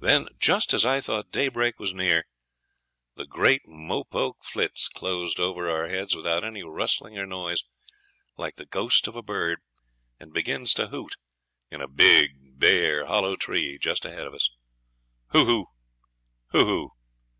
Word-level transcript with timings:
Then, 0.00 0.30
just 0.40 0.74
as 0.74 0.84
I 0.84 0.98
thought 0.98 1.30
daybreak 1.30 1.78
was 1.78 1.94
near, 1.94 2.26
a 3.16 3.24
great 3.24 3.62
mopoke 3.68 4.38
flits 4.42 4.88
close 4.88 5.38
over 5.38 5.70
our 5.70 5.86
heads 5.88 6.16
without 6.16 6.42
any 6.42 6.64
rustling 6.64 7.16
or 7.16 7.24
noise, 7.24 7.62
like 8.36 8.56
the 8.56 8.66
ghost 8.66 9.06
of 9.06 9.14
a 9.14 9.22
bird, 9.22 9.60
and 10.18 10.32
begins 10.32 10.74
to 10.74 10.88
hoot 10.88 11.14
in 11.70 11.80
a 11.80 11.86
big, 11.86 12.58
bare, 12.58 13.06
hollow 13.06 13.36
tree 13.36 13.78
just 13.78 14.04
ahead 14.04 14.26
of 14.26 14.34
us. 14.34 14.50
Hoo 15.28 15.44
hoo! 15.44 15.66
hoo 16.48 16.64
hoo! 16.66 16.90